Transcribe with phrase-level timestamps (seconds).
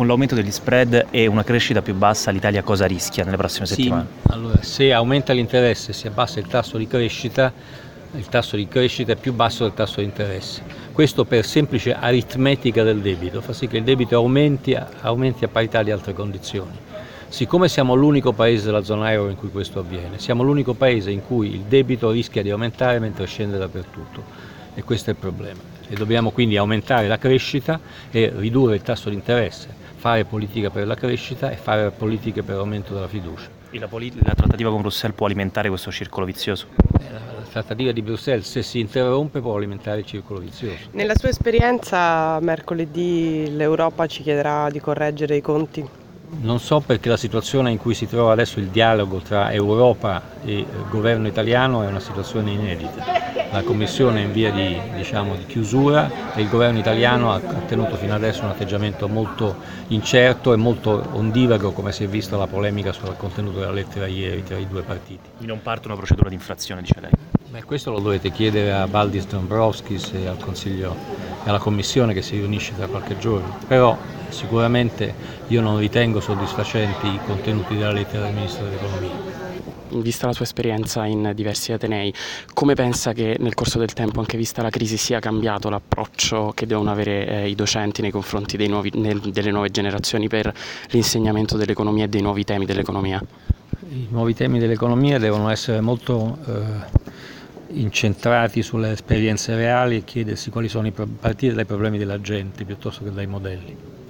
[0.00, 3.74] con l'aumento degli spread e una crescita più bassa l'Italia cosa rischia nelle prossime sì,
[3.74, 4.06] settimane?
[4.28, 7.52] Allora, se aumenta l'interesse e si abbassa il tasso di crescita,
[8.14, 10.62] il tasso di crescita è più basso del tasso di interesse.
[10.92, 15.82] Questo per semplice aritmetica del debito, fa sì che il debito aumenti, aumenti a parità
[15.82, 16.78] di altre condizioni.
[17.28, 21.20] Siccome siamo l'unico paese della zona euro in cui questo avviene, siamo l'unico paese in
[21.26, 24.24] cui il debito rischia di aumentare mentre scende dappertutto
[24.74, 25.60] e questo è il problema.
[25.86, 27.78] E dobbiamo quindi aumentare la crescita
[28.10, 32.56] e ridurre il tasso di interesse, fare politica per la crescita e fare politiche per
[32.56, 33.48] l'aumento della fiducia.
[33.70, 36.68] E la, polit- la trattativa con Bruxelles può alimentare questo circolo vizioso?
[36.98, 40.88] Eh, la trattativa di Bruxelles, se si interrompe, può alimentare il circolo vizioso.
[40.92, 45.86] Nella sua esperienza, mercoledì l'Europa ci chiederà di correggere i conti?
[46.38, 50.64] Non so perché la situazione in cui si trova adesso il dialogo tra Europa e
[50.88, 53.04] governo italiano è una situazione inedita.
[53.50, 57.96] La Commissione è in via di, diciamo, di chiusura e il governo italiano ha, tenuto
[57.96, 59.56] fino adesso un atteggiamento molto
[59.88, 64.44] incerto e molto ondivago come si è visto la polemica sul contenuto della lettera ieri
[64.44, 65.28] tra i due partiti.
[65.36, 67.10] Quindi non parte una procedura di infrazione, dice lei?
[67.50, 70.94] Beh, questo lo dovete chiedere a Valdis Dombrovskis e al Consiglio
[71.44, 73.58] e alla Commissione che si riunisce tra qualche giorno.
[73.66, 73.98] Però
[74.30, 75.14] sicuramente
[75.48, 79.48] io non ritengo soddisfacenti i contenuti della lettera del Ministro dell'Economia.
[79.92, 82.14] Vista la sua esperienza in diversi Atenei,
[82.54, 86.66] come pensa che nel corso del tempo, anche vista la crisi, sia cambiato l'approccio che
[86.66, 90.52] devono avere eh, i docenti nei confronti nuovi, nel, delle nuove generazioni per
[90.90, 93.20] l'insegnamento dell'economia e dei nuovi temi dell'economia?
[93.90, 97.08] I nuovi temi dell'economia devono essere molto eh,
[97.72, 103.04] incentrati sulle esperienze reali e chiedersi quali sono i partire dai problemi della gente piuttosto
[103.04, 103.98] che dai modelli.